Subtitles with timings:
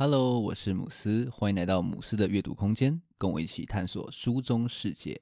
[0.00, 5.20] Hello，我是姆斯，欢迎来到姆斯的阅读空间，跟我一起探索书中世界。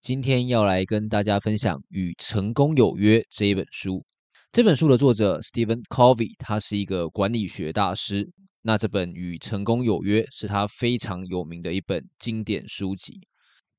[0.00, 4.04] 今天要来跟大家分享《与成功有约》这一本书。
[4.52, 8.30] 这本书的作者 Stephen Covey，他是一个管理学大师。
[8.66, 13.20] 那这本《与成功有约》是他非常有名的一本经典书籍。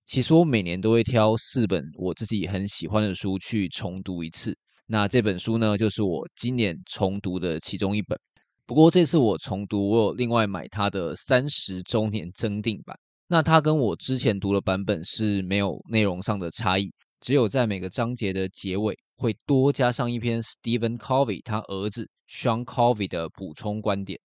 [0.05, 4.57] 其实我每年都会挑四本我自己很喜欢的书去重读一次。
[4.85, 8.17] 那这本书呢，就是我今年重读的其中一本。
[8.65, 12.98] 不过这次我重读，我有另外买它的三十周年增订版。
[13.27, 24.17] 那它跟我之前读的版本是没有内容上的差异，只有在每个章节的结尾会多加上一篇 Stephen Covey 他儿子 Sean Covey 的补充观点。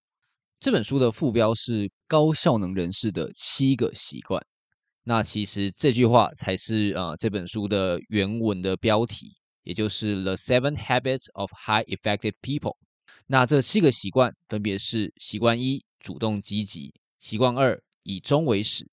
[0.62, 4.40] 这本书的副标是“高效能人士的七个习惯”，
[5.02, 12.76] 那其实这句话才是呃这本书的原文的标题，也就是 “The Seven Habits of High Effective People”。
[13.26, 18.84] 那这七个习惯分别是：习惯一，主动积极；习惯二，以终为始；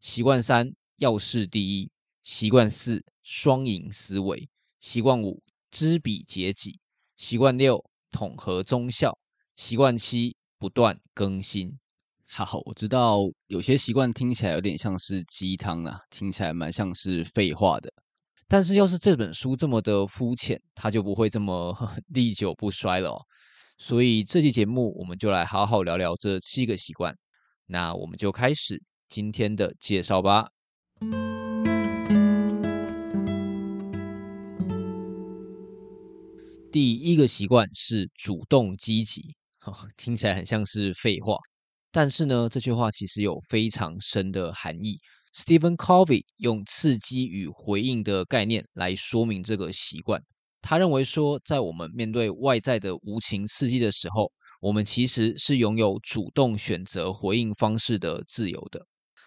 [0.00, 1.88] 习惯三，要事第一；
[2.22, 4.46] 习惯四，双赢思维；
[4.78, 6.72] 习惯五，知彼解己；
[7.16, 9.10] 习惯六，统合综效；
[9.56, 10.36] 习惯七。
[10.64, 11.78] 不断更新，
[12.26, 17.92] 好，我知道有些习惯听起来有点像是鸡汤啊，听起来蛮像是废话的。
[18.48, 21.76] 但是要是这本书这么的肤浅，它就不会这么
[22.08, 23.20] 历久不衰了哦。
[23.76, 27.14] 所以这期节目我们就来好好聊聊这七个习惯。
[27.66, 30.48] 那我们就开始今天的介绍吧。
[36.72, 39.36] 第一个习惯是主动积极。
[39.96, 41.36] 听起来很像是废话，
[41.90, 44.98] 但是呢，这句话其实有非常深的含义。
[45.34, 50.22] Stephen Covey 用刺激与回应的概念来说明这个习惯。
[50.62, 54.30] 他认为说，在我们面对外在的无情刺激的时候，
[54.60, 58.80] 我们其实是拥有主动选择回应方式的自由的。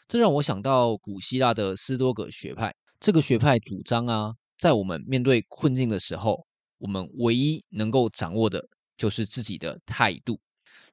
[0.08, 2.74] 这让我想到古希腊的斯多葛学派。
[3.00, 6.48] 这个学派主张啊，在我们面对困境的时候，
[6.78, 8.64] 我们唯一能够掌握的。
[8.98, 10.40] 就是自己的态度，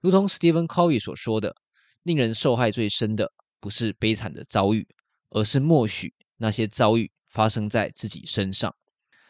[0.01, 1.55] 如同 Stephen Covey 所说的，
[2.03, 4.87] 令人受害最深的不是悲惨的遭遇，
[5.31, 8.75] 而是默许那些遭遇发生在自己身上。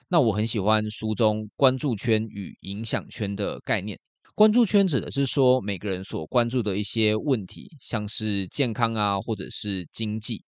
[0.08, 3.98] 那我很喜欢书中关注圈与影响圈的概念。
[4.34, 10.44] 关注圈指的是说每个人所关注的一些问题，像是健康啊，或者是经济。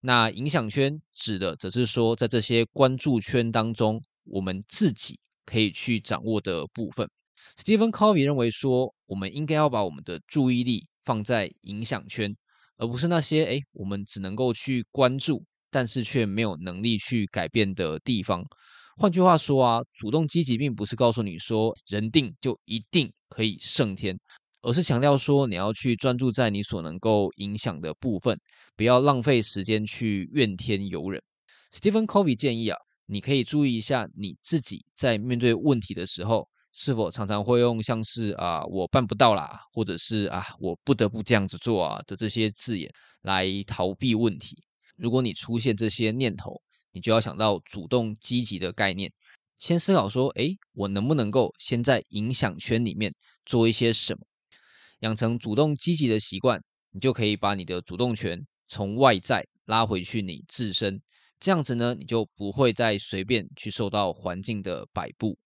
[0.00, 7.08] 那影响圈指的则是说，在这些关注圈当中，我们自己可以去掌握的部分。
[7.54, 12.34] Stephen Covey 认为说，我们应该要把我们的注意力放在影响圈，
[12.76, 18.44] 而不是那些诶我们只能够去关注，但是却没有能力去改变的地方。
[18.96, 24.18] 换句话说啊，主动积极并不是告诉你说人定就一定可以胜天，
[24.62, 28.38] 而是强调说你要去专注在你所能够影响的部分，
[28.74, 31.22] 不要浪费时间去怨天尤人。
[31.72, 36.48] Stephen Covey 建议啊，你可以注意一下你自己在面对问题的时候。
[36.78, 42.92] 是否常常会用像是啊我办不到啦，或者是啊我不得不这样子做啊的这些字眼
[43.22, 44.62] 来逃避问题？
[44.94, 46.60] 如果你出现这些念头，
[46.92, 49.10] 你就要想到主动积极的概念，
[49.58, 53.10] 先思考说，诶，我能不能够先在影响圈里面
[53.46, 54.20] 做一些什么，
[55.00, 56.62] 养成主动积极的习惯，
[56.92, 58.38] 你就可以把你的主动权
[58.68, 61.00] 从外在拉回去你自身，
[61.40, 65.38] 这样子呢，你就不会再随便去受到环境的摆布。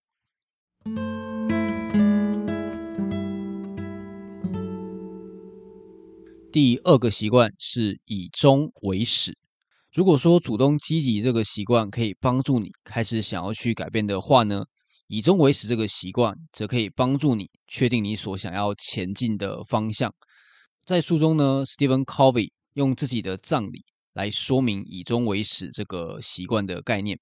[6.51, 9.37] 第二个习惯是以终为始。
[9.93, 14.63] 如果说主动积极这个习惯可以帮助你开始想要去改变的话呢，
[15.07, 20.13] 以终为始这个习惯则可以帮助你确定你所想要前进的方向。
[20.85, 27.19] 在书中呢，Stephen Covey 用自己的葬礼来说明以终为始这个习惯的概念。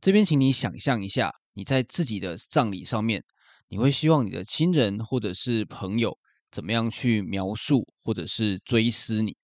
[0.00, 3.22] 这边请你想象一下，你在自己的葬礼上面，
[3.68, 6.18] 你会希望你的亲人或者是朋友。
[6.50, 9.36] 怎么样去描述或者是追思你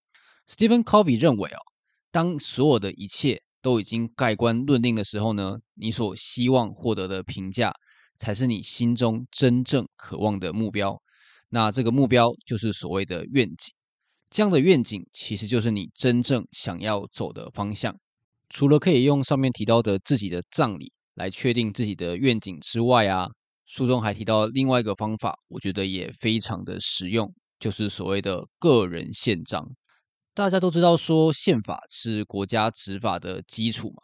[0.46, 1.58] ？Stephen Covey 认为哦，
[2.12, 7.74] 当所有的一切都已经盖棺论定的时候呢，你所希望获得的评价
[8.20, 11.02] 才是你心中真正渴望的目标。
[11.48, 13.74] 那这个目标就是所谓的愿景。
[14.30, 17.92] 这样的愿景其实就是你真正想要走的方向。
[18.50, 23.26] 除了可以用上面提到的自己的葬礼来确定自己的愿景之外啊。
[23.64, 29.64] 书中还提到另外一个方法，我觉得也非常的实用，就是所谓的个人宪章。
[30.34, 34.02] 大家都知道说宪法是国家执法的基础嘛，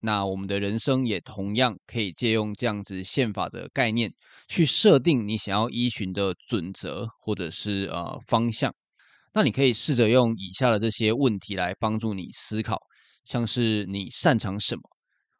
[0.00, 4.12] 那我们的人生也同样可以借用这样子宪法的概念
[4.46, 8.74] 去设定你想要依循的准则或者是呃方向。
[9.32, 12.78] 那你可以试着用以下的这些问题来帮助你思考，
[13.28, 14.82] 像是你擅长什么，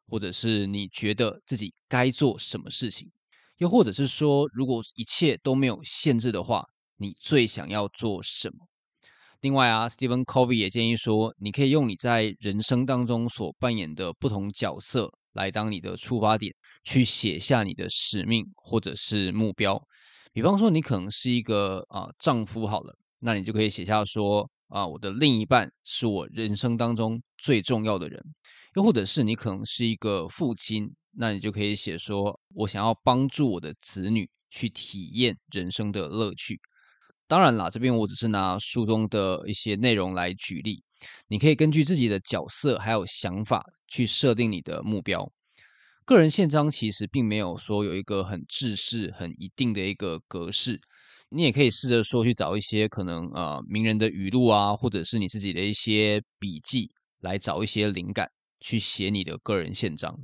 [0.06, 3.10] 或者是你觉得自己该做什么事情，
[3.56, 6.62] 又或者是说，如果一切都没有限制的话，
[6.98, 8.66] 你最想要做什么？
[9.40, 16.54] 另外啊，Stephen Covey 也建议说，你可以用你在人生当中所扮演的不同角色来当你的出发点，
[16.84, 19.82] 去写下你的使命或者是目标。
[20.34, 28.22] 比方说，你可能是一个啊、丈夫好了，那你就可以写下说啊、我的另一半是我人生当中最重要的人。
[28.76, 36.60] 又或者是你可能是一个父亲，那你就可以写说，我想要帮助我的子女去体验人生的乐趣。
[37.26, 40.82] 当然啦，这边我只是拿书中的一些内容来举例，
[41.28, 45.30] 你可以根据自己的角色还有想法去设定你的目标。
[46.04, 50.80] 个人宪章其实并没有说有一个很制式、很一定的一个格式，
[51.30, 56.88] 你也可以试着说去找一些可能呃名人的语录啊，或者是你自己的一些笔记，
[57.20, 58.26] 来找一些灵感
[58.60, 60.18] 去写你的个人宪章。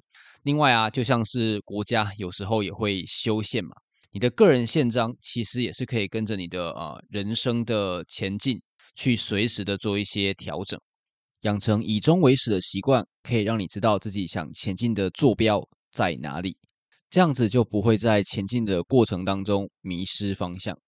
[0.44, 3.70] 另外啊，就像是国家有时候也会修宪嘛。
[4.12, 8.58] 你的个人宪章其实也是可以跟着你的呃人生的前进
[8.94, 10.80] 去随时的做一些调整，
[11.40, 15.60] 养成以终为始的习惯，可以让你知道自己想前进的坐标
[15.90, 16.56] 在哪里，
[17.10, 20.78] 这样子就不会在前进的过程当中迷失方向。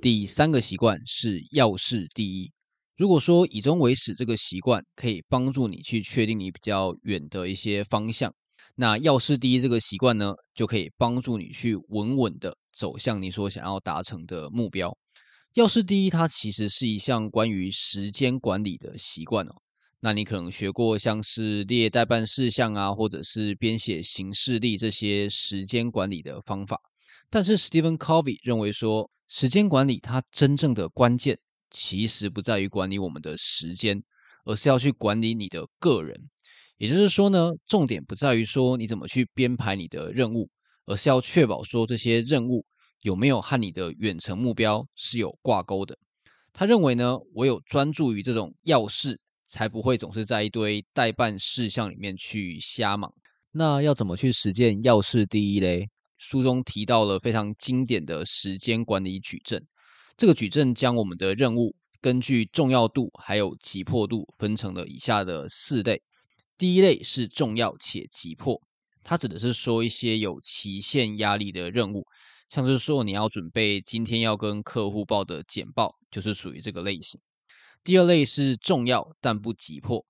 [0.00, 2.52] 第三个习惯是要事第一。
[2.96, 8.32] 如果说以终为始这个习惯可以帮助你去确定你比较远的一些方向，
[8.76, 14.96] 那要事第一这个习惯呢，就可以帮助你去稳稳的走向你所想要达成的目标。
[15.54, 19.65] 要事第一，它其实是一项关于时间管理的习惯哦。
[20.06, 26.80] 那你可能学过像是列待办事项啊，或者是编写行事历这些时间管理的方法，
[27.28, 31.36] 但是 Stephen Covey 认为说，时间管理它真正的关键。
[31.72, 34.00] 其实不在于管理我们的时间，
[34.44, 36.16] 而是要去管理你的个人。
[36.78, 40.48] 也就是说呢，重点不在于说你怎么去编排你的任务，
[40.84, 42.64] 而是要确保说这些任务
[43.02, 45.98] 有没有和你的远程目标是有挂钩的。
[46.52, 53.12] 他认为呢，唯有专注于这种要事，才不会总是在一堆待办事项里面去瞎忙。
[53.52, 55.88] 那要怎么去实践要事第一嘞？
[56.18, 59.64] 书中提到了非常经典的时间管理矩阵。
[60.16, 66.00] 这个矩阵将我们的任务根据重要度还有急迫度分成了以下的四类。
[66.58, 68.58] 第一类是重要且急迫，
[69.04, 72.02] 它指的是说一些有期限压力的任务，
[72.48, 77.20] 像是说你要准备今天要跟客户报的简报，就是属于这个类型。
[77.86, 80.04] 第二类是重要但不急迫，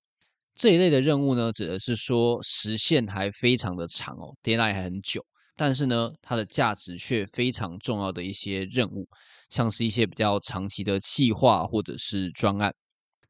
[0.54, 5.22] 这一类的任务呢，指的是说时限还非常的长哦，deadline 还很久。
[5.56, 9.06] 但是呢，它的价值却非常重要的一些任务，
[9.50, 12.74] 像是一些比较长期的企划或者是专案。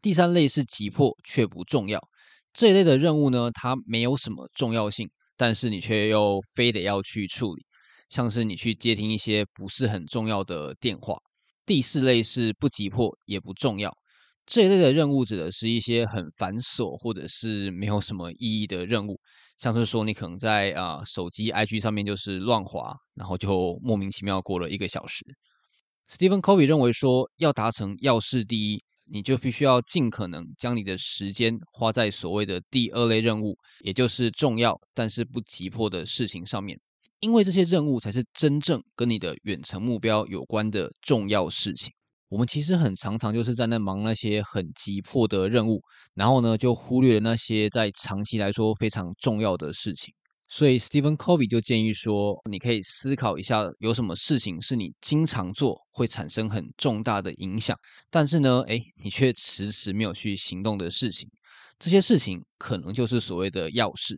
[0.00, 2.00] 第三类是急迫却不重要，
[2.52, 7.66] 这一类的任务呢，它没有什么重要性，但是你却又非得要去处理，
[8.10, 11.16] 像是你去接听一些不是很重要的电话。
[11.64, 13.92] 第四类是不急迫也不重要，
[14.46, 19.20] 这一类的任务指的是一些很繁琐或者是没有什么意义的任务。
[19.58, 25.24] 像是说，你可能在啊、手机 IG 上面就是乱滑，然后就莫名其妙过了一个小时。
[26.08, 36.78] Stephen Covey 认为说，要达成要事第一，你就必须要尽可能将你的时间花在所谓的第二类任务，也就是重要但是不急迫的事情上面，
[37.18, 41.92] 因为这些任务才是真正跟你的远程目标有关的重要事情。
[42.28, 45.80] 我们其实很常常就是在那忙那些很急迫的任务，
[46.14, 50.12] 然后呢，就忽略了那些在长期来说非常重要的事情。
[50.48, 57.76] 所以，Stephen Covey 就建议说，你可以思考一下，有什么事情是你经常做会产生很重大的影响，
[58.10, 61.28] 但是呢，诶，你却迟迟没有去行动的事情。
[61.78, 64.16] 这些事情可能就是所谓的要事。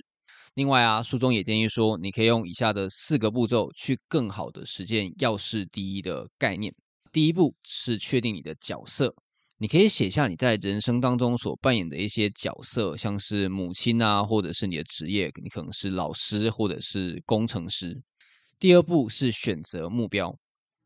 [0.54, 6.74] 另外啊，书中也建议说，你可以用以下的四个步骤去更好的实践要事第一的概念。
[7.12, 9.14] 第一步是确定你的角色，
[9.58, 18.00] 你可以写下你在人生当中所扮演的一些角色，像是母亲啊，或者是你的职业，你可能是老师或者是工程师。
[18.58, 20.36] 第二步是选择目标，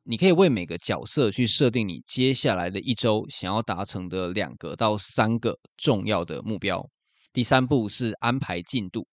[0.04, 6.86] 你可以为每个角色去设定你接下来的一周想要达成的两个到三个重要的目标。
[7.32, 9.06] 第三步是安排进度，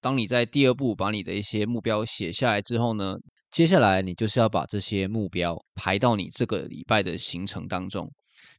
[0.00, 3.14] 当你在第二步把你的一些目标写下来之后呢，
[3.50, 8.10] 接下来你就是要把这些目标排到你这个礼拜的行程当中。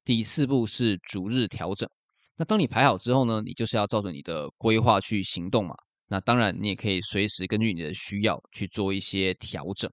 [0.04, 1.88] 第四步是逐日调整。
[2.36, 5.76] 那当你排好之后呢，你就是要照着你的规划去行动嘛。
[6.08, 9.92] 那当然，你也可以随时根据你的需要去做一些调整。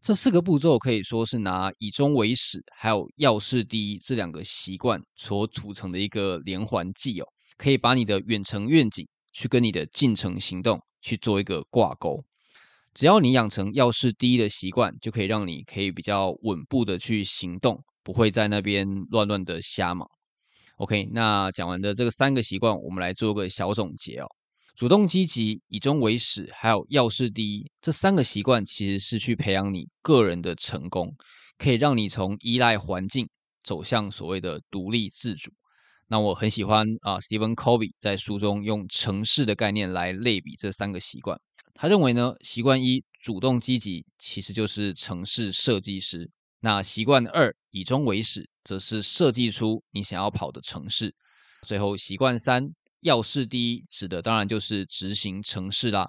[0.00, 7.26] 这四个步骤可以说是拿以终为始，还有要事第一这两个习惯所组成的一个连环计哦，
[7.58, 12.24] 可以把你的远程愿景去跟你的近程行动去做一个挂钩。
[12.92, 20.08] 只要你养成要事第一的习惯，就可以让你可以比较稳步的去行动，不会在那边乱乱的瞎忙。
[20.76, 24.26] OK，那讲完的这个三个习惯，我们来做个小总结哦。
[24.74, 31.14] 主动积极、以终为始，还有要事第一，这三个习惯其实是去培养你个人的成功，
[31.58, 33.28] 可以让你从依赖环境
[33.62, 35.52] 走向所谓的独立自主。
[36.08, 41.38] 那我很喜欢啊，Stephen Covey 在书中用城市的概念来类比这三个习惯。
[41.82, 46.26] 他认为呢，习惯一主动积极其实就是城市设计师；
[46.60, 51.08] 那习惯二以终为始，则是设计出你想要跑的城市；
[51.66, 52.70] 最后习惯三。
[53.00, 56.06] 要事第一，指的当然就是执行城市啦。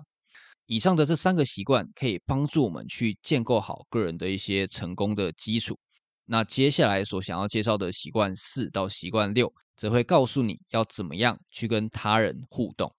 [0.65, 5.79] 以上的这三个习惯可以帮助我们去建构好个人的一些成功的基础。
[6.25, 12.93] 那接下来所想要介绍的习惯四到习惯六，则会告诉你要怎么样去跟他人互动。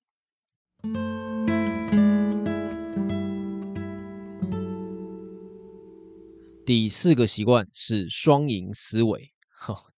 [6.65, 9.33] 第四个习惯是双赢思维，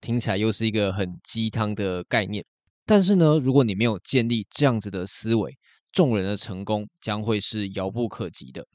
[0.00, 2.42] 听起来又是一个很鸡汤的概念。
[2.86, 5.54] 但是呢，如果你没有建立这样子的思维，
[5.92, 8.66] 众人的成功将会是遥不可及的。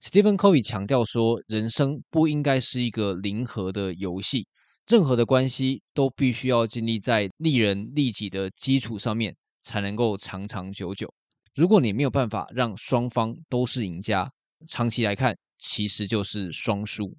[0.00, 4.46] Stephen Covey 强调说，人生不应该是一个零和的游戏，
[4.86, 11.12] 任何的关系都必须要建立在利人利己的基础上面，才能够长长久久。
[11.56, 14.30] 如果你没有办法让双方都是赢家，
[14.68, 17.12] 长期来看其实就是双输。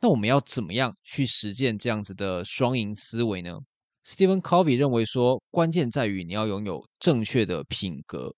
[0.00, 3.58] 那我们要怎么样去实践这样子的双赢思维呢
[4.04, 8.30] ？Stephen Covey 认为说，关键在于你要拥有正确的品格，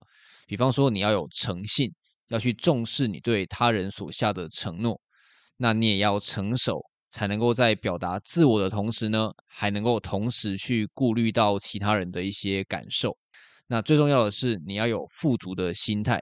[0.47, 1.93] 比方说你要有诚信，
[2.29, 4.99] 要去重视你对他人所下的承诺，
[5.57, 13.15] 那你也要成熟，才能够在表达自我的同时呢，还能够同时去顾虑到其他人的一些感受。
[13.67, 16.19] 那最重要的是，你要有富足的心态，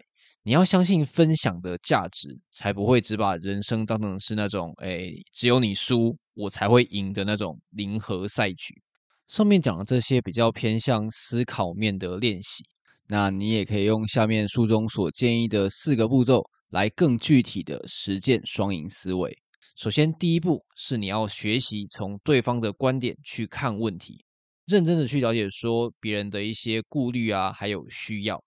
[0.48, 8.74] 你要相信分享的价值，才不会只把人生当成是那种，哎，只有你输，我才会赢的那种零和赛局。
[9.28, 12.64] 上面讲的这些比较偏向思考面的练习，
[13.10, 19.38] 那你也可以用下面书中所建议的四个步骤来更具体的实践双赢思维。
[19.76, 24.24] 首先，第一步是你要学习从对方的观点去看问题，
[24.66, 28.42] 认真的去了解说别人的一些顾虑啊，还有需要。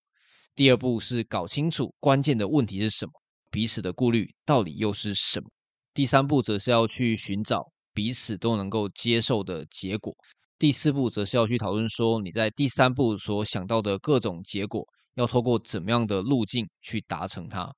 [0.54, 3.12] 第二步是搞清楚关键的问题是什么，
[3.50, 5.48] 彼此的顾虑到底又是什么。
[5.94, 10.14] 第三步则是要去寻找彼此都能够接受的结果。
[10.58, 17.72] 第四步则是要去讨论说，你在第三步所想到的各种结果，要透过怎么样的路径去达成它。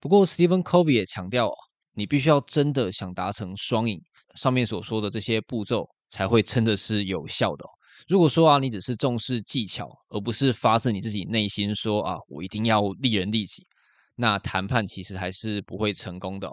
[0.00, 1.50] 不过，Stephen Covey 也强调，
[1.92, 4.00] 你必须要真的想达成双赢，
[4.34, 7.64] 上面所说的这些步骤才会真的是有效的。
[8.08, 13.66] 如果说啊，你只是重视技巧，而不是发自你自己内心说啊，我一定要利人利己，
[14.14, 16.50] 那谈判其实还是不会成功的。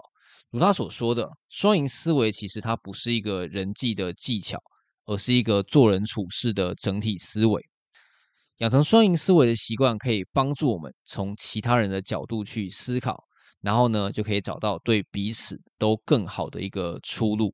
[0.50, 4.58] 如他所说的，双赢思维其实它不是一个人际的技巧。
[5.04, 7.60] 而是一个做人处事的整体思维，
[8.58, 13.20] 养成双赢思维的习惯，可以帮助我们从其他人的角度去思考，
[13.60, 17.52] 然后呢，就可以找到对彼此都更好的一个出路。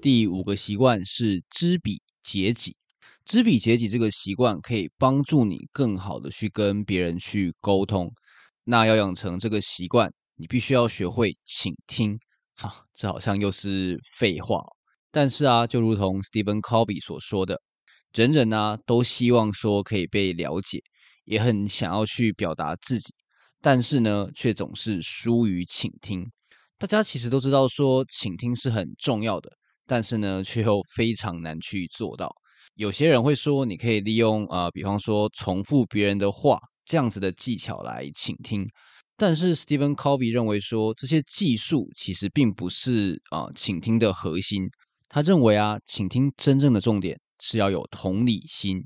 [0.00, 2.76] 第五个习惯是知彼解己，
[3.24, 8.12] 知彼解己这个习惯可以帮助你更好的去跟别人去沟通。
[8.64, 10.12] 那要养成这个习惯。
[10.36, 12.18] 你必须要学会倾听，
[12.56, 14.64] 哈，这好像又是废话。
[15.10, 17.60] 但是啊，就如同 Stephen Covey 所说的，
[18.14, 20.82] 人人啊都希望说可以被了解，
[21.26, 23.12] 也很想要去表达自己，
[23.60, 26.26] 但是呢，却总是疏于倾听。
[26.78, 29.50] 大家其实都知道说倾听是很重要的，
[29.90, 32.32] 但是呢，却又非常难去做到。
[32.76, 38.64] 有些人会说，你可以利用啊、呃，比方说重复别人的话这样子的技巧来倾听。
[39.16, 44.62] 但是 Stephen Covey 认为说，这些技术其实并不是啊倾听的核心。
[45.08, 48.78] 他认为啊，倾听真正的重点是要有同理心，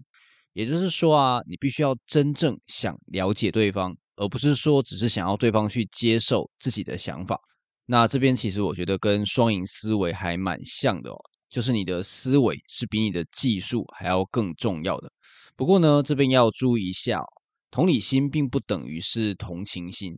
[0.54, 7.38] 也就是说啊，你必须要真正想了解对方，而不是说只是想要对方去接受自己的想法。
[7.86, 11.16] 那这边其实我觉得跟双赢思维还蛮像的哦，
[11.50, 15.10] 就是你的思维是比你的技术还要更重要的。
[15.56, 17.26] 不过呢，这边要注意一下哦。
[17.70, 20.16] 同理心并不等于是同情心，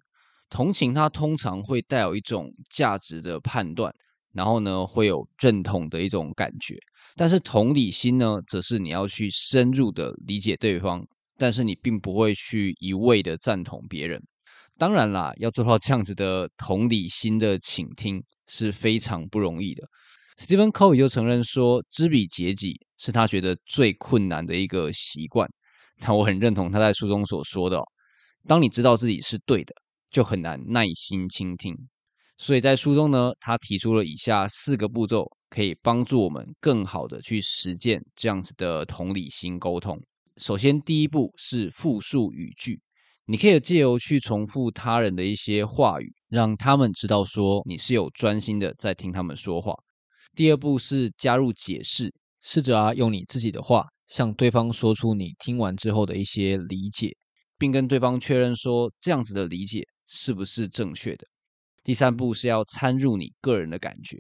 [0.50, 3.92] 同情它通常会带有一种价值的判断，
[4.32, 6.76] 然后呢会有认同的一种感觉。
[7.16, 11.02] 但是同理心呢，则是你要去深入的理解对方，
[11.38, 14.22] 但是你并不会去一味的赞同别人。
[14.78, 19.82] 当然啦，要做到这样子的同理心的倾听是非常不容易的。
[20.36, 25.48] Stephen Covey 就承认说，知彼解己是他觉得最困难的一个习惯。
[26.00, 27.82] 那我很认同他在书中所说的哦，
[28.46, 29.74] 当你知道自己是对的，
[30.10, 31.74] 就很难耐心倾听。
[32.36, 39.98] 所以在书中呢，他提出了以下四个步骤，可以帮助我们更好的去实践这样子的同理心沟通。
[40.36, 42.78] 首先，第一步是复述语句，
[43.28, 49.74] 你可以借由去重复他人的一些话语，让他们知道说你是有专心的在听他们说话。
[50.36, 53.84] 第二步是加入解释，试着啊用你自己的话。
[54.06, 57.10] 向对方说出你听完之后的一些理解，
[57.58, 61.26] 并跟对方确认说这样子的理解是不是正确的。
[61.82, 64.16] 第三步是要参入你个人的感觉，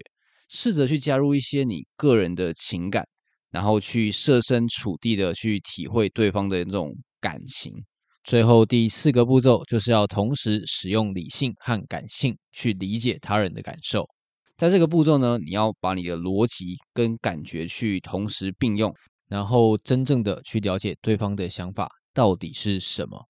[0.48, 3.06] 试着去加入一些你个人的情感，
[3.52, 7.72] 然后去设身处地的去体会对方的那种感情。
[8.26, 14.04] 最后第四个步骤就是要同时使用理性和感性去理解他人的感受。
[14.56, 18.92] 在这个步骤呢，你要把你的逻辑跟感觉去同时并用。
[19.28, 23.28] 然后真正的去了解对方的想法到底是什么，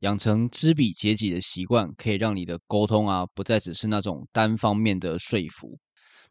[0.00, 5.78] 养成知彼解己的习惯，可以让你的沟通啊，不再只是那种单方面的说服。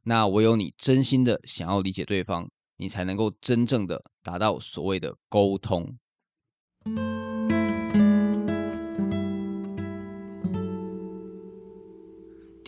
[0.04, 5.98] 那唯有你真心的想要理解对方，你才能够真正的达到所谓的沟通。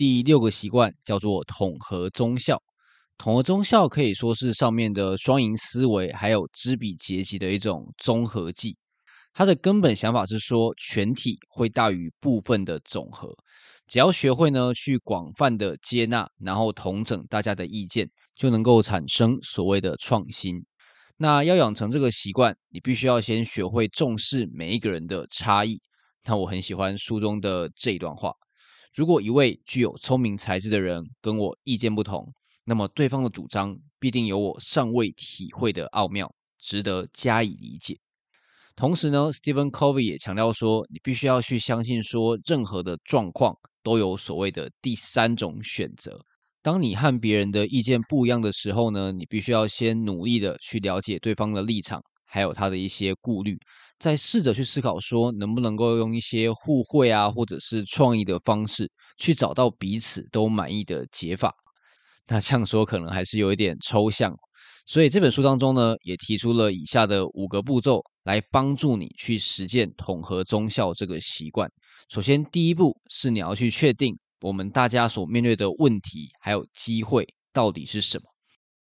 [0.00, 2.58] 第六个习惯叫做统合综效。
[3.18, 8.78] 统合综效可以说是上面的双赢思维，还有知彼解己的一种综合技。
[9.34, 13.28] 它的根本想法是说，全体会大于部分的总和。
[13.86, 20.64] 只要学会呢，去广泛的接纳，然后统整大家的意见，就能够产生所谓的创新。
[21.18, 25.78] 那要养成这个习惯，你必须要先学会重视每一个人的差异。
[26.24, 28.32] 那我很喜欢书中的这一段话：
[28.92, 32.32] 如果一位具有聪明才智的人跟我意见不同，
[32.64, 37.96] 那么对方的主张必定有我尚未体会的奥妙，值得加以理解。
[38.74, 46.24] 同时呢，Stephen Covey 也强调说，你必须要去相信说，任何的状况都有所谓的第三种选择。
[46.62, 53.58] 当你和别人的意见不一样的时候呢，你必须要先努力的去了解对方的立场，还有他的一些顾虑，
[53.98, 61.52] 再试着去思考说，能不能够用一些互惠啊，或者是创意的方式，去找到彼此都满意的解法。
[62.28, 64.32] 那这样说可能还是有一点抽象，
[64.86, 71.68] 所以这本书当中呢，也提出了以下的五个步骤，来帮助你去实践统合中效这个习惯。
[72.08, 78.24] 首先，第一步是你要去确定我们大家所面对的问题还有机会到底是什么。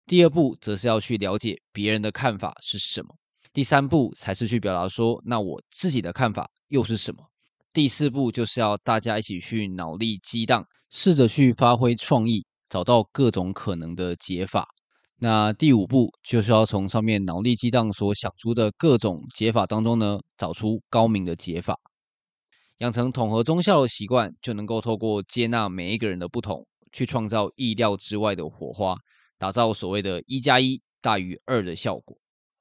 [0.07, 3.09] 第二步则是要去了解别人的看法是什么。
[3.53, 7.25] 第三步才是去表达说，那我自己的看法又是什么。
[7.73, 12.45] 第四步就是要大家一起去脑力激荡，试着去发挥创意。
[12.71, 14.69] 找到各种可能的解法。
[15.17, 21.79] 那第五步就是要从上面脑力激荡所想出的各种解法当中呢，找出高明的解法。
[22.81, 28.95] 养成统合中效的习惯，就能够透过接纳每一个人的不同，去创造意料之外的火花，
[29.39, 32.19] 打造所谓的一加一大于二的效果。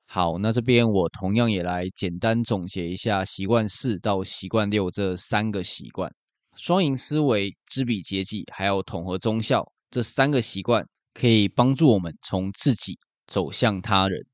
[0.09, 6.09] 好，那这边我同样也来简单总结一下习惯四到习惯六这三个习惯：
[6.55, 9.69] 双赢思维、知彼解己，还有统合综效。
[9.91, 14.25] 这三个习惯可以帮助我们从自己走向他人。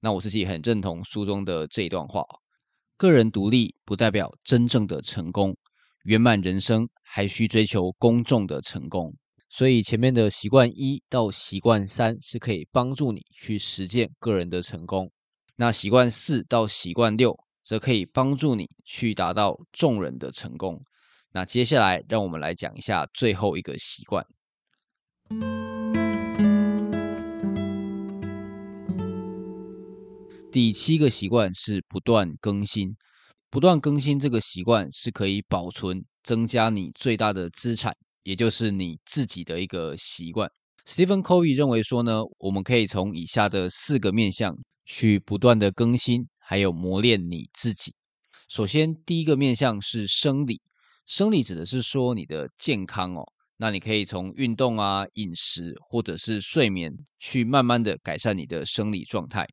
[0.00, 2.22] 那我自己很认同书中的这一段话：
[2.96, 5.56] 个人独立不代表真正的成功，
[6.04, 9.12] 圆满人生还需追求公众的成功。
[9.48, 15.10] 所以前面的习惯一到习惯三是可以帮助你去实践个人的成功，
[15.58, 20.78] 那习惯四到习惯六则可以帮助你去达到众人的成功。
[21.32, 24.22] 那接下来让我们来讲一下最后一个习惯。
[30.52, 32.94] 第七个习惯是不断更新。
[33.48, 40.50] 不断更新这个习惯是可以保存、增加你最大的资产，也就是你自己的一个习惯。
[40.86, 44.54] Stephen Covey 认为说呢，我们可以从以下的四个面向
[44.86, 47.92] 去不断的更新，还有磨练你自己。
[48.48, 50.62] 首先，第一个面向是生理，
[51.04, 53.24] 生理指的是说你的健康哦。
[53.58, 59.46] 那你可以从运动啊、饮食或者是睡眠，去慢慢的改善你的生理状态。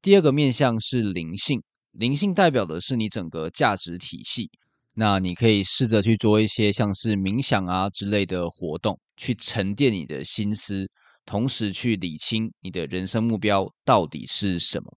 [0.00, 1.60] 第二个面向是灵性，
[1.92, 4.48] 灵性代表的是你整个价值体系。
[4.94, 10.88] 那你可以试着去做一些像是冥想啊之类的活动，去沉淀你的心思，
[11.28, 14.90] 同时去理清你的人生目标到底是什么。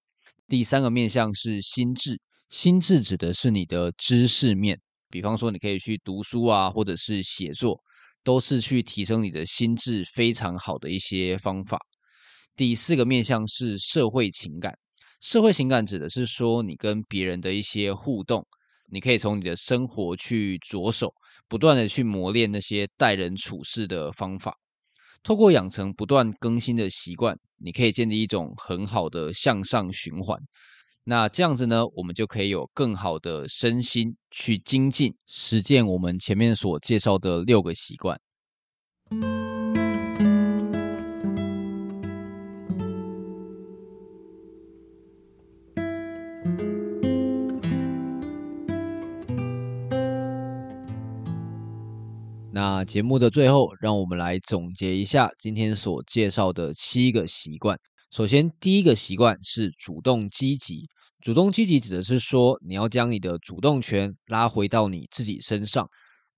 [0.48, 2.18] 第三个面向是心智，
[2.50, 7.78] 心智指的是你的知识面，比方说你可以去读书啊，或者是写作，
[8.24, 11.78] 都是去提升你的心智非常好的一些方法。
[12.56, 14.74] 第四个面向是社会情感，
[15.20, 18.42] 社会情感指的是说你跟别人的一些互动。
[18.90, 21.14] 你可以从你的生活去着手，
[21.50, 24.56] 不断的去磨练那些待人处事的方法。
[25.24, 30.40] 透过养成不断更新的习惯，你可以建立一种很好的向上循环。
[31.04, 38.20] 那这样子呢，我们就可以有更好的身心去精进，实践我们前面所介绍的六个习惯。
[52.86, 57.78] 节目的最后，让我们来总结一下今天所介绍的七个习惯。
[58.12, 60.88] 首先，第一个习惯是主动积极。
[61.22, 65.88] 主动积极指的是说，你要将你的主动权拉回到你自己身上，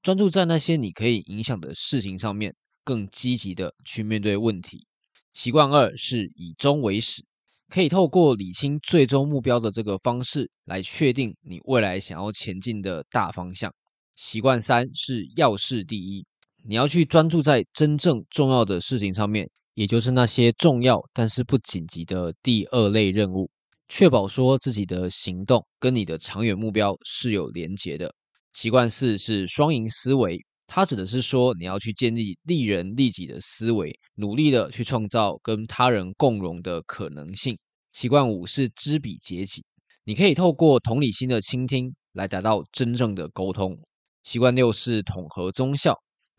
[0.01, 2.53] 专注在那些你可以影响的事情上面，
[2.83, 4.85] 更积极的去面对问题。
[5.33, 7.23] 习惯二是以终为始，
[7.69, 13.73] 可以透过理清最终目标的这个方式，来确定你未来想要前进的大方向。
[14.15, 16.23] 习惯三是要事第一，
[16.65, 23.49] 你要去专注在真正重要的事情上面，也就是那些重要但是不紧急的第二类任务，
[23.89, 28.15] 确保说自己的行动跟你的长远目标是有连结的。
[28.53, 37.57] 习惯四是双赢思维，它指的是说你要去建立利人利己的思维，努力的去创造跟他人共荣的可能性。
[37.91, 39.65] 习惯五是知彼解己，
[40.05, 43.77] 你可以透过同理心的倾听来达到真正的沟通。
[44.23, 45.93] 习惯六是统合综效，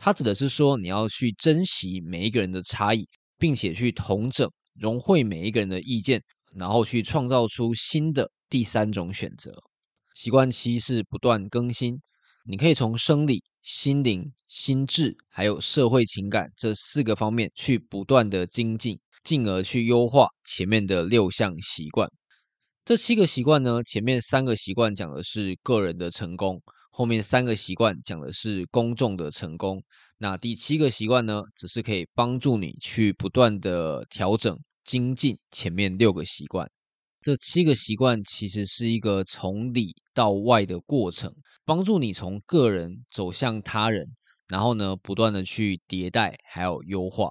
[0.05, 4.47] 它指的是说你要去珍惜每一个人的差异，并且去同整
[4.79, 6.23] 融汇每一个人的意见，
[6.55, 9.51] 然后去创造出新的第三种选择。
[10.15, 11.99] 习惯七是不断更新，
[12.45, 22.07] 你可以从生理、心灵、心智还有社会情感这四个方面去不断的精进，进而去优化前面的六项习惯。
[22.85, 26.61] 这七个习惯呢，前面三个习惯讲的是个人的成功。
[26.97, 29.83] 后面三个习惯讲的是公众的成功，
[30.17, 36.71] 那第七个习惯呢，只是可以帮助你去不断的调整、精进前面六个习惯。
[37.21, 44.07] 这七个习惯其实是一个从里到外的过程，帮助你从个人走向他人，
[44.47, 47.29] 然后呢，不断的去迭代还有优化。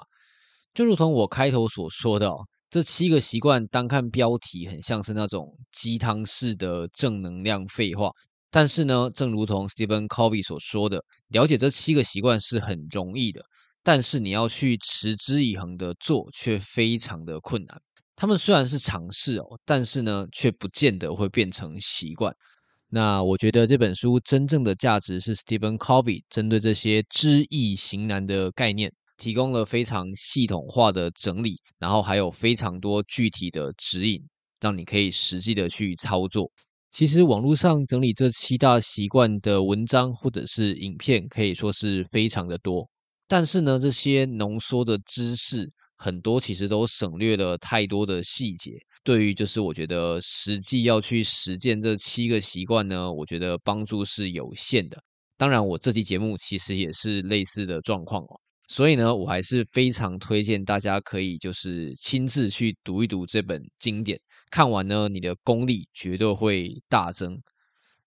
[0.74, 8.12] 就如同我开头所说的哦，这七个习惯单看标题很像是那种鸡汤式的正能量废话。
[8.54, 13.42] 但是呢，正如同 Stephen Covey 所说的，了解这七个习惯是很容易的，
[13.82, 17.82] 但是你要去持之以恒的做，却非常的困难。
[18.16, 22.32] 他们虽然是尝试哦，但是呢，却不见得会变成习惯。
[22.90, 34.22] 那我觉得这本书真正的价值是 Stephen Covey 针对这些知易行难的概念，提供了非常系统化的整理，然后还有非常多具体的指引，
[34.62, 36.52] 让你可以实际的去操作。
[36.94, 42.88] 其实网络上整理这七大习惯的文章或者是影片可以说是非常的多，
[43.28, 48.74] 但是呢，这些浓缩的知识很多其实都省略了太多的细节。
[49.04, 54.96] 对于就是我觉得实际要去实践这七个习惯呢，我觉得帮助是有限的。
[55.36, 64.16] 当然，我这期节目其实也是类似的状况哦，所以呢，我还是非常推荐大家可以就是亲自去读一读这本经典。
[64.54, 67.42] 看完呢，你的功力绝对会大增。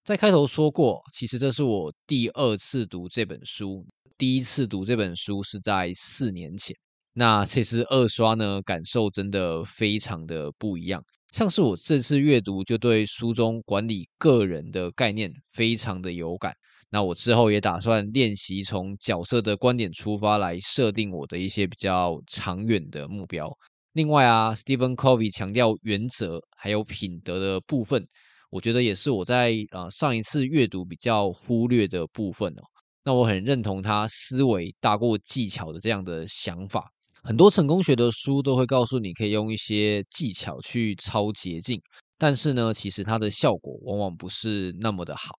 [0.04, 3.84] 在开头说过，其实这是我第二次读这本书，
[4.16, 6.72] 第一次读这本书是在四年前。
[7.14, 11.02] 那这次二刷呢，感受真的非常的不一样。
[11.32, 16.54] 像是我这次阅读，就对书中管理个人的概念非常的有感。
[16.90, 23.50] 那我之后也打算练习从角色的观点出发，来设定我的一些比较长远的目标。
[23.96, 28.06] 另外啊，Stephen Covey 强调原则还有品德的部分，
[28.50, 32.62] 我觉得也是我在呃上一次阅读比较忽略的部分哦。
[33.02, 36.90] 那我很认同他思维大过技巧的这样的想法。
[37.22, 41.80] 很多成功学的书都会告诉你可以用一些技巧去超捷径，
[42.18, 45.34] 但是呢，其实它的效果往往不是那么的好。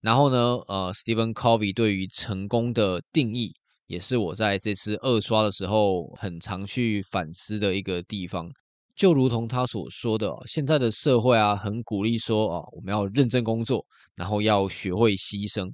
[0.00, 3.54] 然后呢，呃，Stephen Covey 对于成功的定义。
[3.90, 8.48] 也是我在这次二刷的时候很常去反思的一个地方，
[8.94, 15.68] 就如同他所说的，现在的社会啊，很鼓励说啊，我们要认真工作，然后要学会牺牲。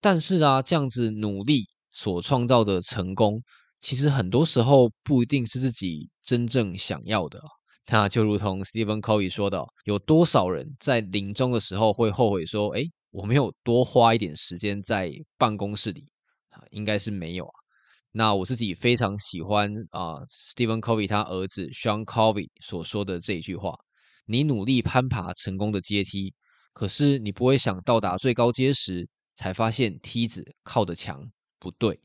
[0.00, 3.42] 但是啊，这样子努力所创造的成功，
[3.80, 7.40] 其实很多时候不一定是自己真正想要的。
[7.90, 16.04] 那就如同 Stephen Covey 说的，有多少人在临终的时候会后悔说，诶，我没有多花一点时间在办公室里
[16.70, 17.52] 应该是没有啊。
[18.12, 23.74] 那我自己非常喜欢啊，Stephen Covey 他儿子 Sean Covey 所说的这一句话：
[24.26, 26.32] 你努力攀爬成功的阶梯，
[26.72, 31.22] 可是你不会想到达最高阶时，才发现梯子靠的墙
[31.58, 32.00] 不对。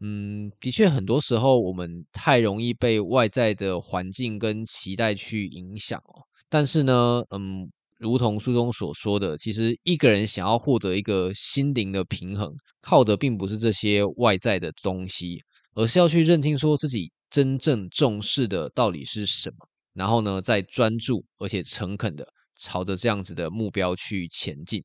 [0.00, 6.20] 嗯，的确，很多时候我们太容易被外在的环境跟期待去影响哦。
[6.48, 7.70] 但是呢，嗯，
[8.02, 15.40] 如同书中所说的，其实一个人想要获得一个心灵的平衡，靠的并不是这些外在的东西，
[15.74, 19.56] 而是要去认清说自己真正重视的到底是什么，
[19.94, 24.82] 然后呢，再专注而且诚恳的朝着这样子的目标去前进。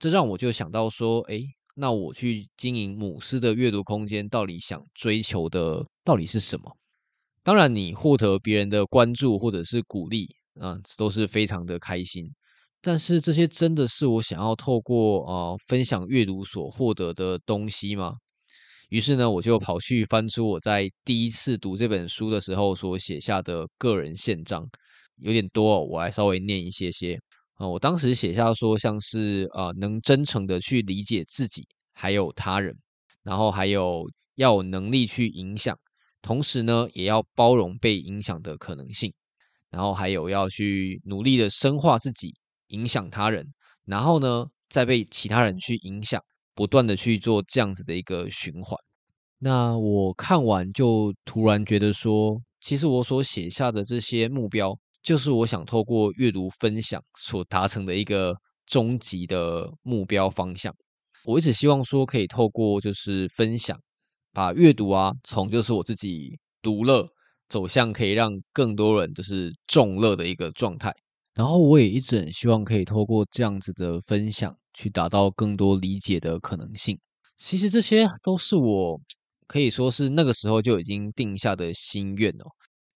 [0.00, 1.44] 这让我就想到说，诶。
[1.80, 6.76] 那我去经营母狮的阅读空间，到底想追求的到底是什么？
[7.44, 10.28] 当然，你获得别人的关注或者是鼓励，
[10.60, 12.28] 啊，都是非常的开心。
[12.80, 18.14] 但是，这些真的是我想要透过呃分享阅读所获得的东西吗？
[18.88, 24.64] 于是呢，我就跑去翻出我在第一次读这本书的时候所写下的个人宪章，
[25.16, 27.18] 有点多哦，我来稍微念一些些。
[27.54, 32.72] 啊，我当时写下说，像是呃，能真诚的去理解自己，还有他人，
[33.24, 35.76] 然后还有要有能力去影响，
[36.22, 39.12] 同时呢，也要包容被影响的可能性，
[39.70, 42.32] 然后还有要去努力的深化自己，
[42.68, 43.46] 影响他人，
[43.84, 46.22] 然后呢，再被其他人去影响，
[46.54, 48.78] 不断的去做这样子的一个循环。
[49.38, 54.78] 那我看完就突然觉得说，其实我所写下的这些目标。
[55.00, 58.34] 就是我想透过阅读分享所达成的一个
[58.66, 60.74] 终极的目标方向。
[61.24, 63.78] 我一直希望说，可以透过就是分享，
[64.32, 67.08] 把阅读啊，从就是我自己独乐，
[67.48, 70.92] 走向可以让更多人就是众乐的一个状态。
[71.38, 76.98] 然后我也一直很希望可以透过这样子的分享，去达到更多理解的可能性。
[77.36, 79.00] 其实这些都是我
[79.46, 82.44] 可以说是那个时候就已经定下的心愿哦。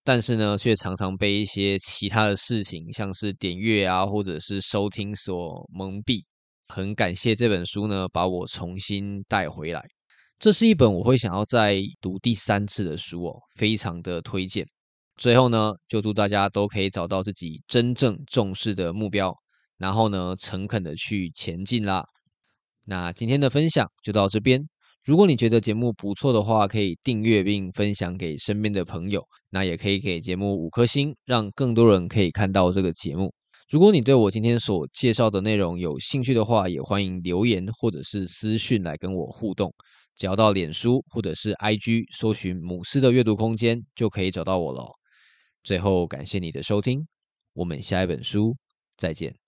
[0.03, 6.21] 但是呢，却常常被一些其他的事情，像是点阅啊，或者是收听所蒙蔽。
[6.67, 9.81] 很感谢这本书呢，把我重新带回来。
[10.37, 14.67] 这是一本我会想要再读第三次的书哦，非常的推荐。
[15.17, 19.33] 最后呢，就祝大家都可以找到自己真正重视的目标，
[19.77, 22.03] 然后呢，诚恳的去前进啦。
[22.85, 24.67] 那今天的分享就到这边。
[25.05, 29.21] 如果你觉得节目不错的话，可以订阅并分享给身边的朋友。
[29.49, 33.33] 那也可以给节目五颗星，让更多人可以看到这个节目。
[33.69, 39.73] 如果你对我今天所介绍的内容有兴趣的话，也欢迎留言或者是私讯来跟我互动。
[40.15, 44.85] 只要到脸书或者是 IG 搜寻“母狮的阅读空间”，就可以找到我了。
[45.63, 47.07] 最后，感谢你的收听，
[47.53, 48.55] 我们下一本书
[48.97, 49.42] 再见。